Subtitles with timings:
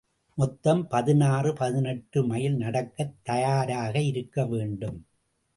[0.37, 5.05] மொத்தம் பதினாறு, பதினெட்டு மைல் நடக்கத் தயாராக இருக்க வேண்டும்.